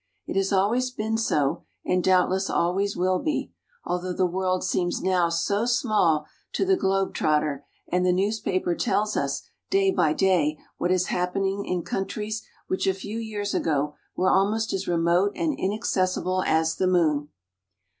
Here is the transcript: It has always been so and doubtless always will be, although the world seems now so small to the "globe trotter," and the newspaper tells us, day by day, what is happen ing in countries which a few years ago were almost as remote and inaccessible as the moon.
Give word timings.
It 0.25 0.35
has 0.35 0.51
always 0.51 0.89
been 0.89 1.15
so 1.15 1.61
and 1.85 2.03
doubtless 2.03 2.49
always 2.49 2.97
will 2.97 3.19
be, 3.19 3.53
although 3.85 4.13
the 4.13 4.25
world 4.25 4.63
seems 4.63 4.99
now 4.99 5.29
so 5.29 5.67
small 5.67 6.25
to 6.53 6.65
the 6.65 6.75
"globe 6.75 7.13
trotter," 7.13 7.67
and 7.87 8.03
the 8.03 8.11
newspaper 8.11 8.73
tells 8.73 9.15
us, 9.15 9.43
day 9.69 9.91
by 9.91 10.13
day, 10.13 10.57
what 10.79 10.89
is 10.89 11.05
happen 11.09 11.43
ing 11.45 11.65
in 11.65 11.83
countries 11.83 12.41
which 12.67 12.87
a 12.87 12.95
few 12.95 13.19
years 13.19 13.53
ago 13.53 13.93
were 14.15 14.31
almost 14.31 14.73
as 14.73 14.87
remote 14.87 15.33
and 15.35 15.53
inaccessible 15.59 16.41
as 16.47 16.77
the 16.77 16.87
moon. 16.87 17.29